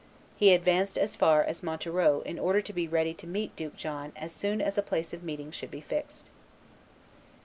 He 0.35 0.51
advanced 0.51 0.97
as 0.97 1.15
far 1.15 1.43
as 1.43 1.61
Montereau 1.61 2.21
in 2.21 2.39
order 2.39 2.59
to 2.59 2.73
be 2.73 2.87
ready 2.87 3.13
to 3.13 3.27
meet 3.27 3.55
Duke 3.55 3.75
John 3.75 4.13
as 4.15 4.31
soon 4.31 4.59
as 4.59 4.75
a 4.75 4.81
place 4.81 5.13
of 5.13 5.21
meeting 5.21 5.51
should 5.51 5.69
be 5.69 5.81
fixed. 5.81 6.31